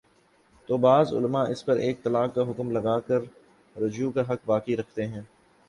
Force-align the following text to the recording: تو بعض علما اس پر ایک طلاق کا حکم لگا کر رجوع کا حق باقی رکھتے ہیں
تو 0.69 0.77
بعض 0.77 1.13
علما 1.13 1.41
اس 1.45 1.63
پر 1.65 1.75
ایک 1.77 2.01
طلاق 2.03 2.33
کا 2.35 2.49
حکم 2.49 2.71
لگا 2.71 2.99
کر 2.99 3.19
رجوع 3.75 4.11
کا 4.11 4.21
حق 4.29 4.45
باقی 4.45 4.77
رکھتے 4.77 5.07
ہیں 5.07 5.21